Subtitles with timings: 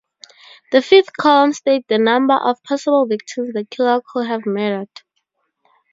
[0.71, 4.89] The fifth column states the number of possible victims the killer could have murdered.